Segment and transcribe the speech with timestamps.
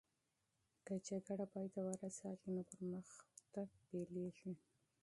[0.85, 4.53] که جنګ پای ته ورسیږي نو پرمختګ پیلیږي.